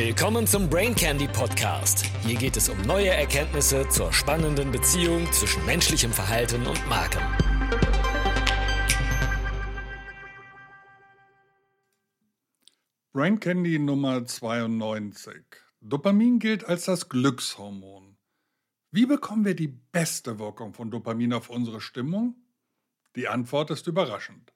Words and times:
Willkommen 0.00 0.46
zum 0.46 0.70
Brain 0.70 0.94
Candy 0.94 1.26
Podcast. 1.26 2.06
Hier 2.24 2.36
geht 2.36 2.56
es 2.56 2.68
um 2.68 2.80
neue 2.82 3.08
Erkenntnisse 3.08 3.88
zur 3.88 4.12
spannenden 4.12 4.70
Beziehung 4.70 5.26
zwischen 5.32 5.66
menschlichem 5.66 6.12
Verhalten 6.12 6.64
und 6.68 6.88
Marken. 6.88 7.20
Brain 13.12 13.40
Candy 13.40 13.80
Nummer 13.80 14.24
92. 14.24 15.34
Dopamin 15.80 16.38
gilt 16.38 16.62
als 16.62 16.84
das 16.84 17.08
Glückshormon. 17.08 18.16
Wie 18.92 19.06
bekommen 19.06 19.44
wir 19.44 19.56
die 19.56 19.66
beste 19.90 20.38
Wirkung 20.38 20.74
von 20.74 20.92
Dopamin 20.92 21.32
auf 21.32 21.50
unsere 21.50 21.80
Stimmung? 21.80 22.36
Die 23.16 23.26
Antwort 23.26 23.72
ist 23.72 23.88
überraschend. 23.88 24.52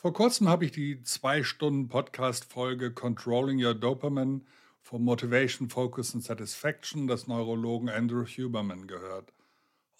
Vor 0.00 0.14
kurzem 0.14 0.48
habe 0.48 0.64
ich 0.64 0.72
die 0.72 1.02
zwei 1.02 1.42
Stunden 1.42 1.88
Podcast-Folge 1.88 2.90
Controlling 2.90 3.62
Your 3.62 3.74
Dopamine 3.74 4.40
for 4.80 4.98
Motivation, 4.98 5.68
Focus 5.68 6.14
and 6.14 6.24
Satisfaction 6.24 7.06
des 7.06 7.26
Neurologen 7.26 7.90
Andrew 7.90 8.24
Huberman 8.24 8.86
gehört 8.86 9.34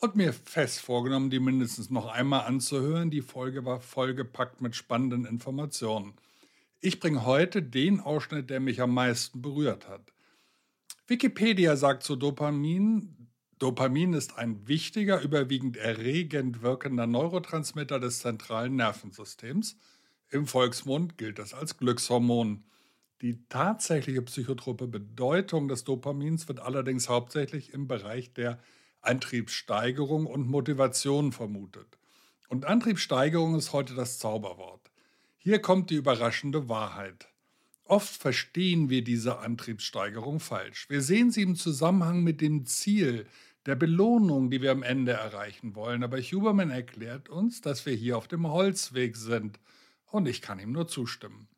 und 0.00 0.16
mir 0.16 0.32
fest 0.32 0.80
vorgenommen, 0.80 1.28
die 1.28 1.38
mindestens 1.38 1.90
noch 1.90 2.06
einmal 2.06 2.46
anzuhören. 2.46 3.10
Die 3.10 3.20
Folge 3.20 3.66
war 3.66 3.78
vollgepackt 3.78 4.62
mit 4.62 4.74
spannenden 4.74 5.26
Informationen. 5.26 6.14
Ich 6.80 6.98
bringe 6.98 7.26
heute 7.26 7.62
den 7.62 8.00
Ausschnitt, 8.00 8.48
der 8.48 8.60
mich 8.60 8.80
am 8.80 8.94
meisten 8.94 9.42
berührt 9.42 9.86
hat. 9.86 10.14
Wikipedia 11.08 11.76
sagt 11.76 12.04
zu 12.04 12.16
Dopamin, 12.16 13.20
Dopamin 13.60 14.14
ist 14.14 14.38
ein 14.38 14.66
wichtiger, 14.66 15.20
überwiegend 15.20 15.76
erregend 15.76 16.62
wirkender 16.62 17.06
Neurotransmitter 17.06 18.00
des 18.00 18.20
zentralen 18.20 18.74
Nervensystems. 18.76 19.76
Im 20.30 20.46
Volksmund 20.46 21.18
gilt 21.18 21.40
das 21.40 21.54
als 21.54 21.76
Glückshormon. 21.76 22.62
Die 23.20 23.44
tatsächliche 23.48 24.22
psychotrope 24.22 24.86
Bedeutung 24.86 25.66
des 25.66 25.82
Dopamins 25.82 26.46
wird 26.46 26.60
allerdings 26.60 27.08
hauptsächlich 27.08 27.74
im 27.74 27.88
Bereich 27.88 28.32
der 28.32 28.60
Antriebssteigerung 29.00 30.26
und 30.26 30.48
Motivation 30.48 31.32
vermutet. 31.32 31.98
Und 32.48 32.64
Antriebssteigerung 32.64 33.56
ist 33.56 33.72
heute 33.72 33.94
das 33.94 34.20
Zauberwort. 34.20 34.90
Hier 35.36 35.60
kommt 35.60 35.90
die 35.90 35.96
überraschende 35.96 36.68
Wahrheit. 36.68 37.28
Oft 37.84 38.14
verstehen 38.14 38.88
wir 38.88 39.02
diese 39.02 39.40
Antriebssteigerung 39.40 40.38
falsch. 40.38 40.88
Wir 40.88 41.02
sehen 41.02 41.32
sie 41.32 41.42
im 41.42 41.56
Zusammenhang 41.56 42.22
mit 42.22 42.40
dem 42.40 42.66
Ziel, 42.66 43.26
der 43.66 43.74
Belohnung, 43.74 44.48
die 44.48 44.62
wir 44.62 44.70
am 44.70 44.84
Ende 44.84 45.12
erreichen 45.12 45.74
wollen. 45.74 46.04
Aber 46.04 46.18
Huberman 46.18 46.70
erklärt 46.70 47.28
uns, 47.28 47.60
dass 47.62 47.84
wir 47.84 47.94
hier 47.94 48.16
auf 48.16 48.28
dem 48.28 48.46
Holzweg 48.48 49.16
sind. 49.16 49.58
Und 50.10 50.26
ich 50.26 50.42
kann 50.42 50.58
ihm 50.58 50.72
nur 50.72 50.88
zustimmen. 50.88 51.48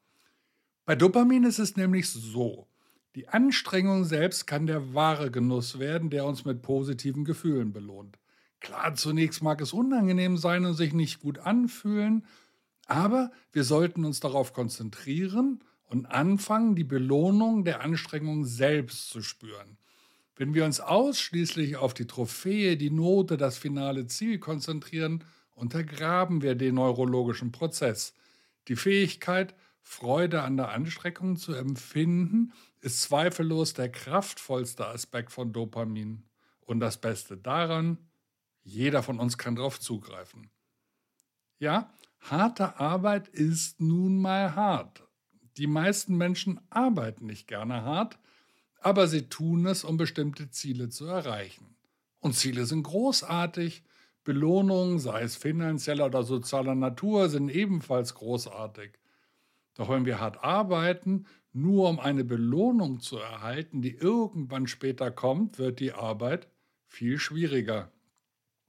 Bei 0.84 0.94
Dopamin 0.94 1.44
ist 1.44 1.58
es 1.58 1.76
nämlich 1.76 2.08
so. 2.10 2.66
Die 3.14 3.28
Anstrengung 3.28 4.04
selbst 4.04 4.46
kann 4.46 4.66
der 4.66 4.94
wahre 4.94 5.30
Genuss 5.30 5.78
werden, 5.78 6.10
der 6.10 6.24
uns 6.24 6.44
mit 6.44 6.62
positiven 6.62 7.24
Gefühlen 7.24 7.72
belohnt. 7.72 8.18
Klar, 8.60 8.94
zunächst 8.94 9.42
mag 9.42 9.60
es 9.60 9.72
unangenehm 9.72 10.36
sein 10.36 10.64
und 10.64 10.74
sich 10.74 10.92
nicht 10.92 11.20
gut 11.20 11.38
anfühlen, 11.38 12.24
aber 12.86 13.30
wir 13.52 13.64
sollten 13.64 14.04
uns 14.04 14.20
darauf 14.20 14.52
konzentrieren 14.52 15.62
und 15.84 16.06
anfangen, 16.06 16.74
die 16.74 16.84
Belohnung 16.84 17.64
der 17.64 17.80
Anstrengung 17.80 18.44
selbst 18.44 19.10
zu 19.10 19.20
spüren. 19.22 19.76
Wenn 20.36 20.54
wir 20.54 20.64
uns 20.64 20.80
ausschließlich 20.80 21.76
auf 21.76 21.92
die 21.92 22.06
Trophäe, 22.06 22.76
die 22.76 22.90
Note, 22.90 23.36
das 23.36 23.58
finale 23.58 24.06
Ziel 24.06 24.38
konzentrieren, 24.38 25.24
untergraben 25.54 26.40
wir 26.40 26.54
den 26.54 26.76
neurologischen 26.76 27.52
Prozess. 27.52 28.14
Die 28.68 28.76
Fähigkeit, 28.76 29.54
Freude 29.80 30.42
an 30.42 30.56
der 30.56 30.70
Anstrengung 30.70 31.36
zu 31.36 31.54
empfinden, 31.54 32.52
ist 32.80 33.02
zweifellos 33.02 33.74
der 33.74 33.90
kraftvollste 33.90 34.86
Aspekt 34.86 35.32
von 35.32 35.52
Dopamin. 35.52 36.24
Und 36.60 36.80
das 36.80 37.00
Beste 37.00 37.36
daran, 37.36 37.98
jeder 38.62 39.02
von 39.02 39.18
uns 39.18 39.38
kann 39.38 39.56
darauf 39.56 39.80
zugreifen. 39.80 40.50
Ja, 41.58 41.92
harte 42.20 42.78
Arbeit 42.78 43.28
ist 43.28 43.80
nun 43.80 44.20
mal 44.20 44.54
hart. 44.54 45.04
Die 45.56 45.66
meisten 45.66 46.16
Menschen 46.16 46.60
arbeiten 46.70 47.26
nicht 47.26 47.46
gerne 47.46 47.82
hart, 47.82 48.18
aber 48.80 49.06
sie 49.06 49.28
tun 49.28 49.66
es, 49.66 49.84
um 49.84 49.96
bestimmte 49.96 50.50
Ziele 50.50 50.88
zu 50.88 51.06
erreichen. 51.06 51.76
Und 52.20 52.34
Ziele 52.34 52.66
sind 52.66 52.84
großartig, 52.84 53.84
Belohnungen, 54.24 54.98
sei 54.98 55.22
es 55.22 55.36
finanzieller 55.36 56.06
oder 56.06 56.22
sozialer 56.22 56.74
Natur, 56.74 57.28
sind 57.28 57.48
ebenfalls 57.48 58.14
großartig. 58.14 58.92
Doch 59.74 59.88
wenn 59.88 60.04
wir 60.04 60.20
hart 60.20 60.44
arbeiten, 60.44 61.26
nur 61.52 61.88
um 61.88 61.98
eine 61.98 62.24
Belohnung 62.24 63.00
zu 63.00 63.18
erhalten, 63.18 63.82
die 63.82 63.94
irgendwann 63.94 64.66
später 64.66 65.10
kommt, 65.10 65.58
wird 65.58 65.80
die 65.80 65.92
Arbeit 65.92 66.48
viel 66.86 67.18
schwieriger. 67.18 67.90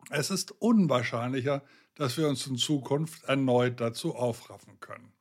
Es 0.09 0.31
ist 0.31 0.51
unwahrscheinlicher, 0.51 1.63
dass 1.95 2.17
wir 2.17 2.27
uns 2.27 2.47
in 2.47 2.57
Zukunft 2.57 3.23
erneut 3.25 3.79
dazu 3.79 4.15
aufraffen 4.15 4.79
können. 4.79 5.13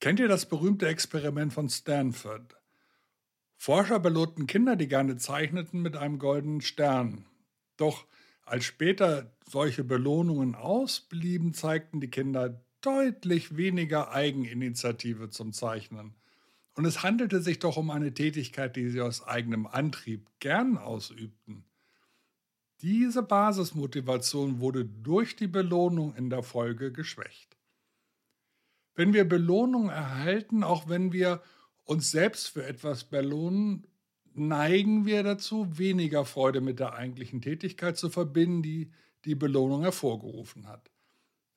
Kennt 0.00 0.20
ihr 0.20 0.28
das 0.28 0.46
berühmte 0.46 0.86
Experiment 0.86 1.52
von 1.52 1.68
Stanford? 1.68 2.56
Forscher 3.56 3.98
belohnten 3.98 4.46
Kinder, 4.46 4.76
die 4.76 4.86
gerne 4.86 5.16
zeichneten, 5.16 5.82
mit 5.82 5.96
einem 5.96 6.18
goldenen 6.18 6.60
Stern. 6.60 7.24
Doch 7.76 8.06
als 8.50 8.64
später 8.64 9.30
solche 9.46 9.84
Belohnungen 9.84 10.54
ausblieben, 10.54 11.54
zeigten 11.54 12.00
die 12.00 12.10
Kinder 12.10 12.60
deutlich 12.80 13.56
weniger 13.56 14.12
Eigeninitiative 14.12 15.30
zum 15.30 15.52
Zeichnen. 15.52 16.14
Und 16.74 16.84
es 16.84 17.02
handelte 17.02 17.40
sich 17.40 17.58
doch 17.58 17.76
um 17.76 17.90
eine 17.90 18.14
Tätigkeit, 18.14 18.76
die 18.76 18.88
sie 18.90 19.00
aus 19.00 19.26
eigenem 19.26 19.66
Antrieb 19.66 20.28
gern 20.38 20.78
ausübten. 20.78 21.64
Diese 22.82 23.24
Basismotivation 23.24 24.60
wurde 24.60 24.84
durch 24.84 25.34
die 25.34 25.48
Belohnung 25.48 26.14
in 26.14 26.30
der 26.30 26.44
Folge 26.44 26.92
geschwächt. 26.92 27.56
Wenn 28.94 29.12
wir 29.12 29.28
Belohnung 29.28 29.88
erhalten, 29.88 30.62
auch 30.62 30.88
wenn 30.88 31.12
wir 31.12 31.42
uns 31.84 32.12
selbst 32.12 32.48
für 32.48 32.64
etwas 32.64 33.04
belohnen, 33.04 33.86
neigen 34.38 35.06
wir 35.06 35.22
dazu, 35.22 35.78
weniger 35.78 36.24
Freude 36.24 36.60
mit 36.60 36.78
der 36.80 36.94
eigentlichen 36.94 37.40
Tätigkeit 37.40 37.96
zu 37.96 38.10
verbinden, 38.10 38.62
die 38.62 38.90
die 39.24 39.34
Belohnung 39.34 39.82
hervorgerufen 39.82 40.66
hat. 40.66 40.90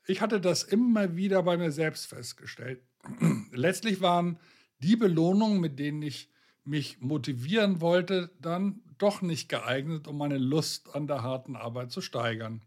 Ich 0.07 0.21
hatte 0.21 0.41
das 0.41 0.63
immer 0.63 1.15
wieder 1.15 1.43
bei 1.43 1.57
mir 1.57 1.71
selbst 1.71 2.07
festgestellt. 2.07 2.81
Letztlich 3.51 4.01
waren 4.01 4.39
die 4.79 4.95
Belohnungen, 4.95 5.59
mit 5.59 5.79
denen 5.79 6.01
ich 6.01 6.29
mich 6.63 6.99
motivieren 7.01 7.81
wollte, 7.81 8.31
dann 8.39 8.81
doch 8.97 9.21
nicht 9.21 9.49
geeignet, 9.49 10.07
um 10.07 10.17
meine 10.17 10.37
Lust 10.37 10.93
an 10.95 11.07
der 11.07 11.23
harten 11.23 11.55
Arbeit 11.55 11.91
zu 11.91 12.01
steigern. 12.01 12.61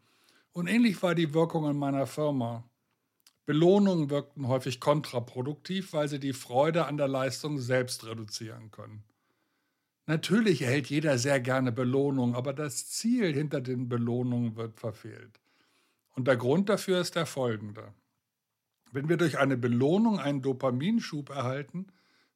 Und 0.52 0.66
ähnlich 0.66 1.02
war 1.02 1.14
die 1.14 1.34
Wirkung 1.34 1.68
in 1.68 1.76
meiner 1.76 2.06
Firma. 2.06 2.64
Belohnungen 3.46 4.10
wirkten 4.10 4.48
häufig 4.48 4.80
kontraproduktiv, 4.80 5.92
weil 5.92 6.08
sie 6.08 6.18
die 6.18 6.32
Freude 6.32 6.86
an 6.86 6.96
der 6.96 7.08
Leistung 7.08 7.58
selbst 7.58 8.06
reduzieren 8.06 8.70
können. 8.70 9.04
Natürlich 10.06 10.62
erhält 10.62 10.88
jeder 10.88 11.18
sehr 11.18 11.40
gerne 11.40 11.72
Belohnung, 11.72 12.34
aber 12.34 12.52
das 12.52 12.88
Ziel 12.88 13.32
hinter 13.32 13.60
den 13.60 13.88
Belohnungen 13.88 14.56
wird 14.56 14.78
verfehlt. 14.78 15.40
Und 16.12 16.28
der 16.28 16.36
Grund 16.36 16.68
dafür 16.68 17.00
ist 17.00 17.16
der 17.16 17.26
folgende. 17.26 17.94
Wenn 18.92 19.08
wir 19.08 19.16
durch 19.16 19.38
eine 19.38 19.56
Belohnung 19.56 20.20
einen 20.20 20.42
Dopaminschub 20.42 21.30
erhalten, 21.30 21.86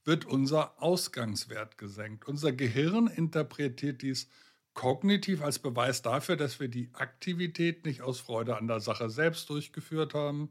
wird 0.05 0.25
unser 0.25 0.83
Ausgangswert 0.83 1.77
gesenkt. 1.77 2.27
Unser 2.27 2.53
Gehirn 2.53 3.07
interpretiert 3.07 4.03
dies 4.03 4.29
kognitiv 4.73 5.43
als 5.43 5.59
Beweis 5.59 6.03
dafür, 6.03 6.37
dass 6.37 6.61
wir 6.61 6.69
die 6.69 6.89
Aktivität 6.95 7.85
nicht 7.85 8.01
aus 8.01 8.21
Freude 8.21 8.57
an 8.57 8.67
der 8.67 8.81
Sache 8.81 9.11
selbst 9.11 9.51
durchgeführt 9.51 10.15
haben, 10.15 10.51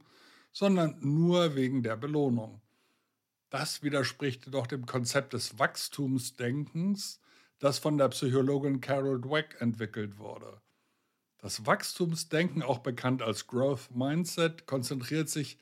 sondern 0.51 0.97
nur 1.01 1.55
wegen 1.55 1.81
der 1.81 1.95
Belohnung. 1.95 2.61
Das 3.49 3.81
widerspricht 3.81 4.53
doch 4.53 4.67
dem 4.67 4.85
Konzept 4.85 5.33
des 5.33 5.57
Wachstumsdenkens, 5.57 7.21
das 7.59 7.79
von 7.79 7.97
der 7.97 8.09
Psychologin 8.09 8.81
Carol 8.81 9.21
Dweck 9.21 9.55
entwickelt 9.59 10.17
wurde. 10.17 10.61
Das 11.37 11.65
Wachstumsdenken, 11.65 12.61
auch 12.61 12.79
bekannt 12.79 13.21
als 13.21 13.47
Growth 13.47 13.95
Mindset, 13.95 14.65
konzentriert 14.65 15.29
sich 15.29 15.59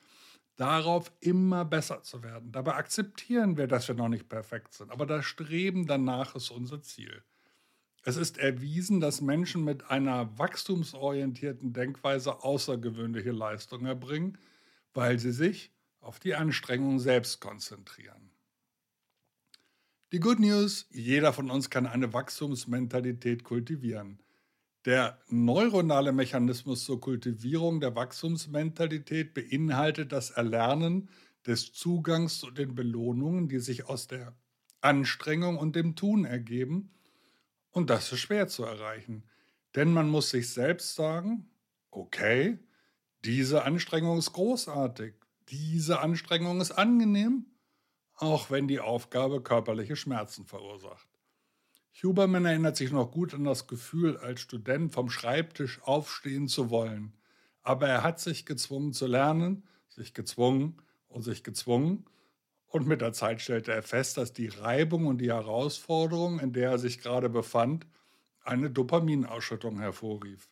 darauf, 0.56 1.12
immer 1.20 1.66
besser 1.66 2.02
zu 2.02 2.24
werden. 2.24 2.52
Dabei 2.52 2.76
akzeptieren 2.76 3.58
wir, 3.58 3.68
dass 3.68 3.88
wir 3.88 3.96
noch 3.96 4.08
nicht 4.08 4.30
perfekt 4.30 4.74
sind, 4.74 4.90
aber 4.90 5.06
das 5.06 5.26
Streben 5.26 5.86
danach 5.86 6.36
ist 6.36 6.50
unser 6.50 6.82
Ziel. 6.82 7.24
Es 8.04 8.18
ist 8.18 8.38
erwiesen, 8.38 9.00
dass 9.00 9.22
Menschen 9.22 9.64
mit 9.64 9.90
einer 9.90 10.38
wachstumsorientierten 10.38 11.74
Denkweise 11.74 12.44
außergewöhnliche 12.44 13.32
Leistungen 13.32 13.88
erbringen, 13.88 14.38
weil 14.94 15.20
sie 15.20 15.32
sich 15.32 15.75
auf 16.06 16.20
die 16.20 16.36
Anstrengung 16.36 17.00
selbst 17.00 17.42
konzentrieren. 17.42 18.30
Die 20.12 20.20
Good 20.20 20.40
News, 20.40 20.86
jeder 20.92 21.34
von 21.34 21.50
uns 21.50 21.70
kann 21.72 21.88
eine 21.88 22.14
Wachstumsmentalität 22.14 23.44
kultivieren. 23.44 24.22
Der 24.86 25.20
neuronale 25.30 26.12
Mechanismus 26.12 26.86
zur 26.86 27.02
Kultivierung 27.02 27.80
der 27.80 27.96
Wachstumsmentalität 27.96 29.34
beinhaltet 29.34 30.12
das 30.12 30.30
Erlernen 30.30 31.10
des 31.48 31.74
Zugangs 31.74 32.38
zu 32.38 32.52
den 32.52 32.76
Belohnungen, 32.76 33.50
die 33.50 33.60
sich 33.60 33.90
aus 33.90 34.08
der 34.08 34.36
Anstrengung 34.82 35.58
und 35.58 35.76
dem 35.76 35.96
Tun 35.96 36.24
ergeben. 36.24 36.92
Und 37.72 37.90
das 37.90 38.12
ist 38.12 38.20
schwer 38.20 38.48
zu 38.48 38.64
erreichen. 38.64 39.24
Denn 39.74 39.92
man 39.92 40.08
muss 40.08 40.30
sich 40.30 40.50
selbst 40.54 40.94
sagen, 40.94 41.50
okay, 41.90 42.60
diese 43.26 43.64
Anstrengung 43.64 44.20
ist 44.20 44.34
großartig, 44.34 45.16
diese 45.50 46.00
Anstrengung 46.00 46.60
ist 46.62 46.72
angenehm, 46.72 47.46
auch 48.16 48.50
wenn 48.50 48.68
die 48.68 48.80
Aufgabe 48.80 49.42
körperliche 49.42 49.96
Schmerzen 49.96 50.46
verursacht. 50.46 51.08
Huberman 52.02 52.46
erinnert 52.46 52.76
sich 52.76 52.92
noch 52.92 53.12
gut 53.12 53.34
an 53.34 53.44
das 53.44 53.68
Gefühl, 53.68 54.18
als 54.18 54.42
Student 54.42 54.94
vom 54.94 55.10
Schreibtisch 55.10 55.82
aufstehen 55.84 56.48
zu 56.48 56.70
wollen. 56.70 57.14
Aber 57.64 57.88
er 57.88 58.04
hat 58.04 58.20
sich 58.20 58.46
gezwungen 58.46 58.94
zu 58.94 59.08
lernen, 59.08 59.64
sich 59.88 60.14
gezwungen 60.14 60.82
und 61.08 61.24
sich 61.24 61.44
gezwungen. 61.44 62.06
Und 62.68 62.86
mit 62.86 63.02
der 63.02 63.14
Zeit 63.14 63.42
stellte 63.42 63.72
er 63.72 63.84
fest, 63.84 64.18
dass 64.18 64.34
die 64.34 64.48
Reibung 64.48 65.08
und 65.08 65.20
die 65.20 65.32
Herausforderung, 65.32 66.40
in 66.40 66.52
der 66.52 66.72
er 66.72 66.80
sich 66.80 67.00
gerade 67.00 67.30
befand, 67.30 67.88
eine 68.42 68.70
Dopaminausschüttung 68.70 69.80
hervorrief. 69.80 70.50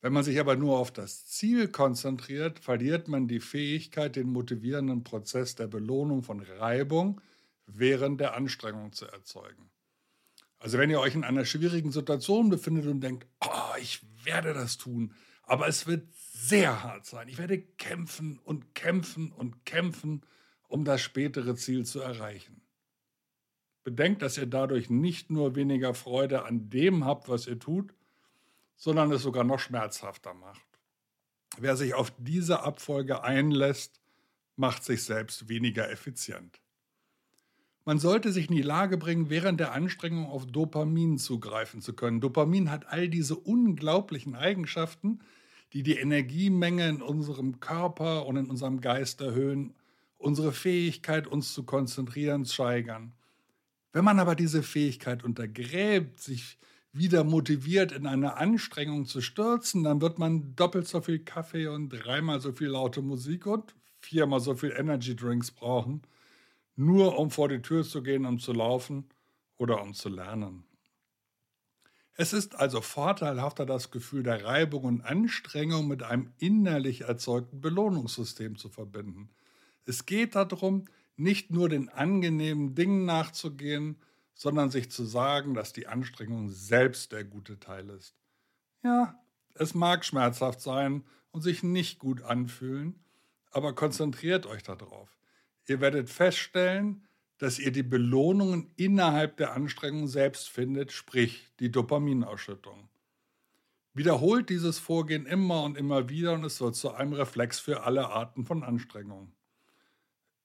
Wenn 0.00 0.12
man 0.14 0.24
sich 0.24 0.40
aber 0.40 0.56
nur 0.56 0.78
auf 0.78 0.90
das 0.90 1.26
Ziel 1.26 1.68
konzentriert, 1.68 2.58
verliert 2.58 3.08
man 3.08 3.28
die 3.28 3.40
Fähigkeit, 3.40 4.16
den 4.16 4.32
motivierenden 4.32 5.04
Prozess 5.04 5.54
der 5.54 5.66
Belohnung 5.66 6.22
von 6.22 6.40
Reibung 6.40 7.20
während 7.66 8.20
der 8.20 8.34
Anstrengung 8.34 8.92
zu 8.92 9.06
erzeugen. 9.06 9.70
Also 10.58 10.78
wenn 10.78 10.90
ihr 10.90 11.00
euch 11.00 11.14
in 11.14 11.24
einer 11.24 11.44
schwierigen 11.44 11.92
Situation 11.92 12.48
befindet 12.50 12.86
und 12.86 13.00
denkt, 13.00 13.26
oh, 13.44 13.76
ich 13.80 14.00
werde 14.24 14.52
das 14.54 14.78
tun, 14.78 15.14
aber 15.42 15.68
es 15.68 15.86
wird 15.86 16.06
sehr 16.14 16.82
hart 16.82 17.06
sein. 17.06 17.28
Ich 17.28 17.38
werde 17.38 17.58
kämpfen 17.58 18.38
und 18.44 18.74
kämpfen 18.74 19.32
und 19.32 19.64
kämpfen, 19.66 20.22
um 20.68 20.84
das 20.84 21.00
spätere 21.00 21.56
Ziel 21.56 21.84
zu 21.84 22.00
erreichen. 22.00 22.62
Bedenkt, 23.82 24.22
dass 24.22 24.38
ihr 24.38 24.46
dadurch 24.46 24.90
nicht 24.90 25.30
nur 25.30 25.56
weniger 25.56 25.94
Freude 25.94 26.44
an 26.44 26.70
dem 26.70 27.04
habt, 27.04 27.28
was 27.28 27.46
ihr 27.46 27.58
tut, 27.58 27.94
sondern 28.80 29.12
es 29.12 29.22
sogar 29.22 29.44
noch 29.44 29.60
schmerzhafter 29.60 30.32
macht. 30.32 30.66
Wer 31.58 31.76
sich 31.76 31.94
auf 31.94 32.12
diese 32.18 32.62
Abfolge 32.62 33.22
einlässt, 33.22 34.00
macht 34.56 34.84
sich 34.84 35.04
selbst 35.04 35.48
weniger 35.48 35.90
effizient. 35.90 36.60
Man 37.84 37.98
sollte 37.98 38.32
sich 38.32 38.48
in 38.48 38.56
die 38.56 38.62
Lage 38.62 38.96
bringen, 38.96 39.28
während 39.28 39.60
der 39.60 39.72
Anstrengung 39.72 40.26
auf 40.26 40.46
Dopamin 40.46 41.18
zugreifen 41.18 41.82
zu 41.82 41.92
können. 41.92 42.20
Dopamin 42.20 42.70
hat 42.70 42.86
all 42.86 43.08
diese 43.08 43.36
unglaublichen 43.36 44.34
Eigenschaften, 44.34 45.20
die 45.74 45.82
die 45.82 45.98
Energiemenge 45.98 46.88
in 46.88 47.02
unserem 47.02 47.60
Körper 47.60 48.26
und 48.26 48.36
in 48.36 48.48
unserem 48.48 48.80
Geist 48.80 49.20
erhöhen, 49.20 49.74
unsere 50.16 50.52
Fähigkeit, 50.52 51.26
uns 51.26 51.52
zu 51.52 51.64
konzentrieren, 51.64 52.46
steigern. 52.46 53.12
Wenn 53.92 54.04
man 54.04 54.20
aber 54.20 54.34
diese 54.34 54.62
Fähigkeit 54.62 55.22
untergräbt, 55.22 56.20
sich 56.20 56.58
wieder 56.92 57.24
motiviert 57.24 57.92
in 57.92 58.06
eine 58.06 58.36
Anstrengung 58.36 59.06
zu 59.06 59.20
stürzen, 59.20 59.84
dann 59.84 60.00
wird 60.00 60.18
man 60.18 60.56
doppelt 60.56 60.88
so 60.88 61.00
viel 61.00 61.20
Kaffee 61.20 61.68
und 61.68 61.88
dreimal 61.90 62.40
so 62.40 62.52
viel 62.52 62.68
laute 62.68 63.02
Musik 63.02 63.46
und 63.46 63.74
viermal 63.98 64.40
so 64.40 64.54
viel 64.54 64.72
Energy 64.76 65.14
Drinks 65.14 65.50
brauchen, 65.50 66.02
nur 66.76 67.18
um 67.18 67.30
vor 67.30 67.48
die 67.48 67.62
Tür 67.62 67.84
zu 67.84 68.02
gehen, 68.02 68.26
um 68.26 68.38
zu 68.38 68.52
laufen 68.52 69.08
oder 69.56 69.82
um 69.82 69.94
zu 69.94 70.08
lernen. 70.08 70.64
Es 72.14 72.32
ist 72.32 72.56
also 72.56 72.82
vorteilhafter, 72.82 73.64
das 73.64 73.90
Gefühl 73.90 74.22
der 74.22 74.44
Reibung 74.44 74.84
und 74.84 75.00
Anstrengung 75.00 75.88
mit 75.88 76.02
einem 76.02 76.32
innerlich 76.38 77.02
erzeugten 77.02 77.60
Belohnungssystem 77.60 78.56
zu 78.56 78.68
verbinden. 78.68 79.30
Es 79.86 80.04
geht 80.06 80.34
darum, 80.34 80.84
nicht 81.16 81.50
nur 81.50 81.68
den 81.68 81.88
angenehmen 81.88 82.74
Dingen 82.74 83.04
nachzugehen, 83.04 83.96
sondern 84.34 84.70
sich 84.70 84.90
zu 84.90 85.04
sagen, 85.04 85.54
dass 85.54 85.72
die 85.72 85.86
Anstrengung 85.86 86.50
selbst 86.50 87.12
der 87.12 87.24
gute 87.24 87.58
Teil 87.58 87.90
ist. 87.90 88.14
Ja, 88.82 89.18
es 89.54 89.74
mag 89.74 90.04
schmerzhaft 90.04 90.60
sein 90.60 91.04
und 91.32 91.42
sich 91.42 91.62
nicht 91.62 91.98
gut 91.98 92.22
anfühlen, 92.22 92.98
aber 93.50 93.74
konzentriert 93.74 94.46
euch 94.46 94.62
darauf. 94.62 95.08
Ihr 95.66 95.80
werdet 95.80 96.08
feststellen, 96.08 97.06
dass 97.38 97.58
ihr 97.58 97.72
die 97.72 97.82
Belohnungen 97.82 98.70
innerhalb 98.76 99.36
der 99.36 99.54
Anstrengung 99.54 100.08
selbst 100.08 100.48
findet, 100.48 100.92
sprich 100.92 101.48
die 101.58 101.70
Dopaminausschüttung. 101.70 102.88
Wiederholt 103.94 104.50
dieses 104.50 104.78
Vorgehen 104.78 105.26
immer 105.26 105.62
und 105.64 105.76
immer 105.76 106.08
wieder 106.08 106.34
und 106.34 106.44
es 106.44 106.60
wird 106.60 106.76
zu 106.76 106.92
einem 106.92 107.12
Reflex 107.12 107.58
für 107.58 107.82
alle 107.82 108.08
Arten 108.08 108.44
von 108.44 108.62
Anstrengungen. 108.62 109.32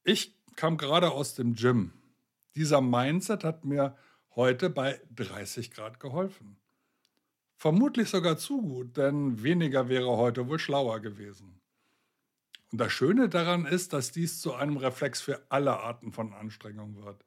Ich 0.04 0.36
kam 0.56 0.78
gerade 0.78 1.12
aus 1.12 1.36
dem 1.36 1.56
Gym 1.56 1.94
dieser 2.56 2.82
Mindset 2.82 3.44
hat 3.44 3.66
mir 3.66 3.96
heute 4.36 4.70
bei 4.70 5.00
30 5.16 5.72
Grad 5.72 6.00
geholfen. 6.00 6.58
Vermutlich 7.56 8.10
sogar 8.10 8.38
zu 8.38 8.62
gut, 8.62 8.98
denn 8.98 9.42
weniger 9.42 9.88
wäre 9.88 10.18
heute 10.18 10.48
wohl 10.48 10.60
schlauer 10.60 11.00
gewesen. 11.00 11.62
Und 12.72 12.82
das 12.82 12.92
Schöne 12.92 13.30
daran 13.30 13.66
ist, 13.66 13.94
dass 13.94 14.12
dies 14.12 14.42
zu 14.42 14.54
einem 14.54 14.78
Reflex 14.78 15.22
für 15.22 15.46
alle 15.50 15.80
Arten 15.80 16.12
von 16.12 16.34
Anstrengung 16.34 17.04
wird. 17.04 17.26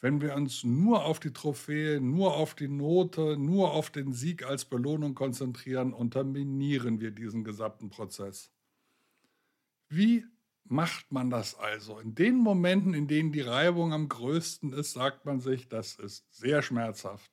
Wenn 0.00 0.20
wir 0.20 0.36
uns 0.36 0.62
nur 0.62 1.04
auf 1.04 1.18
die 1.18 1.32
Trophäe, 1.32 2.00
nur 2.00 2.36
auf 2.36 2.54
die 2.54 2.68
Note, 2.68 3.36
nur 3.36 3.72
auf 3.72 3.90
den 3.90 4.12
Sieg 4.12 4.44
als 4.44 4.64
Belohnung 4.64 5.16
konzentrieren, 5.16 5.92
unterminieren 5.92 7.00
wir 7.00 7.10
diesen 7.10 7.42
gesamten 7.42 7.90
Prozess. 7.90 8.52
Wie 9.88 10.24
macht 10.70 11.12
man 11.12 11.30
das 11.30 11.54
also? 11.54 11.98
In 11.98 12.14
den 12.14 12.36
Momenten, 12.36 12.94
in 12.94 13.08
denen 13.08 13.32
die 13.32 13.40
Reibung 13.40 13.92
am 13.92 14.08
größten 14.08 14.72
ist, 14.72 14.92
sagt 14.92 15.24
man 15.24 15.40
sich, 15.40 15.68
das 15.68 15.96
ist 15.96 16.24
sehr 16.34 16.62
schmerzhaft. 16.62 17.30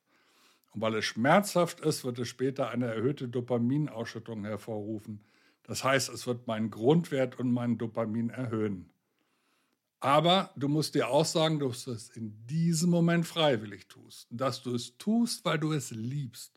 Und 0.73 0.81
weil 0.81 0.95
es 0.95 1.05
schmerzhaft 1.05 1.79
ist, 1.79 2.03
wird 2.03 2.19
es 2.19 2.27
später 2.27 2.69
eine 2.69 2.87
erhöhte 2.87 3.27
Dopaminausschüttung 3.27 4.43
hervorrufen. 4.43 5.23
Das 5.63 5.83
heißt, 5.83 6.09
es 6.09 6.27
wird 6.27 6.47
meinen 6.47 6.69
Grundwert 6.69 7.39
und 7.39 7.51
meinen 7.51 7.77
Dopamin 7.77 8.29
erhöhen. 8.29 8.89
Aber 9.99 10.51
du 10.55 10.67
musst 10.67 10.93
dir 10.93 11.07
auch 11.07 11.25
sagen, 11.25 11.59
dass 11.59 11.85
du 11.85 11.91
es 11.91 12.09
in 12.09 12.45
diesem 12.45 12.89
Moment 12.89 13.25
freiwillig 13.25 13.87
tust. 13.87 14.27
Dass 14.29 14.61
du 14.61 14.75
es 14.75 14.97
tust, 14.97 15.45
weil 15.45 15.57
du 15.57 15.71
es 15.71 15.91
liebst. 15.91 16.53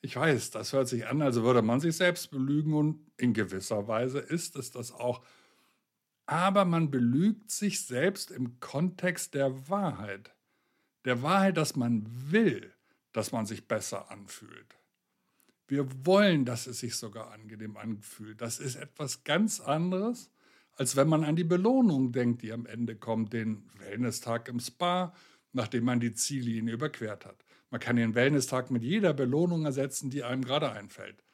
Ich 0.00 0.16
weiß, 0.16 0.52
das 0.52 0.72
hört 0.72 0.88
sich 0.88 1.06
an, 1.06 1.20
als 1.20 1.36
würde 1.42 1.60
man 1.60 1.80
sich 1.80 1.96
selbst 1.96 2.30
belügen 2.30 2.72
und 2.72 3.00
in 3.16 3.34
gewisser 3.34 3.88
Weise 3.88 4.20
ist 4.20 4.56
es 4.56 4.70
das 4.70 4.92
auch 4.92 5.22
aber 6.28 6.66
man 6.66 6.90
belügt 6.90 7.50
sich 7.50 7.86
selbst 7.86 8.30
im 8.30 8.60
Kontext 8.60 9.32
der 9.32 9.70
Wahrheit. 9.70 10.34
Der 11.06 11.22
Wahrheit, 11.22 11.56
dass 11.56 11.74
man 11.74 12.06
will, 12.30 12.70
dass 13.12 13.32
man 13.32 13.46
sich 13.46 13.66
besser 13.66 14.10
anfühlt. 14.10 14.76
Wir 15.68 15.88
wollen, 16.04 16.44
dass 16.44 16.66
es 16.66 16.80
sich 16.80 16.96
sogar 16.96 17.30
angenehm 17.30 17.78
anfühlt. 17.78 18.42
Das 18.42 18.60
ist 18.60 18.76
etwas 18.76 19.24
ganz 19.24 19.58
anderes, 19.58 20.30
als 20.72 20.96
wenn 20.96 21.08
man 21.08 21.24
an 21.24 21.34
die 21.34 21.44
Belohnung 21.44 22.12
denkt, 22.12 22.42
die 22.42 22.52
am 22.52 22.66
Ende 22.66 22.94
kommt, 22.94 23.32
den 23.32 23.64
Wellness-Tag 23.78 24.48
im 24.48 24.60
Spa, 24.60 25.14
nachdem 25.54 25.84
man 25.84 25.98
die 25.98 26.12
Ziellinie 26.12 26.74
überquert 26.74 27.24
hat. 27.24 27.42
Man 27.70 27.80
kann 27.80 27.96
den 27.96 28.14
Wellness-Tag 28.14 28.70
mit 28.70 28.82
jeder 28.82 29.14
Belohnung 29.14 29.64
ersetzen, 29.64 30.10
die 30.10 30.24
einem 30.24 30.44
gerade 30.44 30.72
einfällt. 30.72 31.24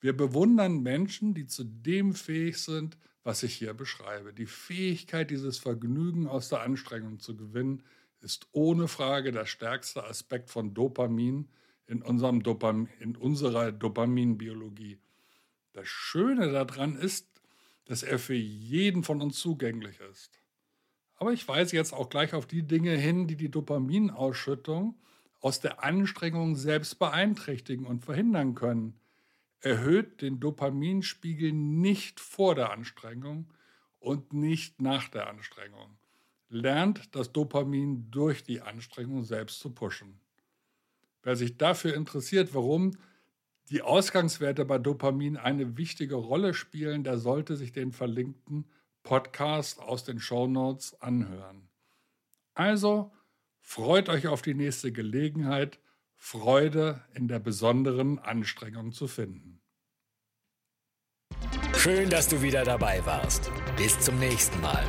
Wir 0.00 0.16
bewundern 0.16 0.82
Menschen, 0.82 1.32
die 1.32 1.46
zu 1.46 1.62
dem 1.62 2.12
fähig 2.12 2.58
sind, 2.58 2.98
was 3.26 3.42
ich 3.42 3.56
hier 3.56 3.74
beschreibe. 3.74 4.32
Die 4.32 4.46
Fähigkeit, 4.46 5.32
dieses 5.32 5.58
Vergnügen 5.58 6.28
aus 6.28 6.48
der 6.48 6.60
Anstrengung 6.60 7.18
zu 7.18 7.36
gewinnen, 7.36 7.82
ist 8.20 8.46
ohne 8.52 8.86
Frage 8.86 9.32
der 9.32 9.46
stärkste 9.46 10.04
Aspekt 10.04 10.48
von 10.48 10.74
Dopamin 10.74 11.48
in, 11.88 12.02
unserem 12.02 12.44
Dopam 12.44 12.88
in 13.00 13.16
unserer 13.16 13.72
Dopaminbiologie. 13.72 15.00
Das 15.72 15.88
Schöne 15.88 16.52
daran 16.52 16.94
ist, 16.94 17.26
dass 17.86 18.04
er 18.04 18.20
für 18.20 18.34
jeden 18.34 19.02
von 19.02 19.20
uns 19.20 19.40
zugänglich 19.40 19.98
ist. 20.08 20.40
Aber 21.16 21.32
ich 21.32 21.48
weise 21.48 21.74
jetzt 21.74 21.94
auch 21.94 22.08
gleich 22.08 22.32
auf 22.32 22.46
die 22.46 22.62
Dinge 22.62 22.96
hin, 22.96 23.26
die 23.26 23.36
die 23.36 23.50
Dopaminausschüttung 23.50 24.94
aus 25.40 25.58
der 25.58 25.82
Anstrengung 25.82 26.54
selbst 26.54 27.00
beeinträchtigen 27.00 27.86
und 27.86 28.04
verhindern 28.04 28.54
können 28.54 29.00
erhöht 29.66 30.22
den 30.22 30.38
Dopaminspiegel 30.38 31.52
nicht 31.52 32.20
vor 32.20 32.54
der 32.54 32.70
Anstrengung 32.70 33.52
und 33.98 34.32
nicht 34.32 34.80
nach 34.80 35.08
der 35.08 35.28
Anstrengung. 35.28 35.98
Lernt 36.48 37.16
das 37.16 37.32
Dopamin 37.32 38.08
durch 38.12 38.44
die 38.44 38.60
Anstrengung 38.60 39.24
selbst 39.24 39.58
zu 39.58 39.70
pushen. 39.70 40.20
Wer 41.24 41.34
sich 41.34 41.56
dafür 41.56 41.94
interessiert, 41.94 42.54
warum 42.54 42.96
die 43.68 43.82
Ausgangswerte 43.82 44.64
bei 44.64 44.78
Dopamin 44.78 45.36
eine 45.36 45.76
wichtige 45.76 46.14
Rolle 46.14 46.54
spielen, 46.54 47.02
der 47.02 47.18
sollte 47.18 47.56
sich 47.56 47.72
den 47.72 47.90
verlinkten 47.90 48.66
Podcast 49.02 49.80
aus 49.80 50.04
den 50.04 50.20
Show 50.20 50.46
Notes 50.46 50.94
anhören. 51.00 51.68
Also 52.54 53.12
freut 53.60 54.08
euch 54.10 54.28
auf 54.28 54.42
die 54.42 54.54
nächste 54.54 54.92
Gelegenheit, 54.92 55.80
Freude 56.16 57.04
in 57.14 57.28
der 57.28 57.38
besonderen 57.38 58.18
Anstrengung 58.18 58.92
zu 58.92 59.06
finden. 59.06 59.60
Schön, 61.76 62.10
dass 62.10 62.28
du 62.28 62.42
wieder 62.42 62.64
dabei 62.64 63.04
warst. 63.06 63.50
Bis 63.76 63.98
zum 64.00 64.18
nächsten 64.18 64.60
Mal. 64.60 64.84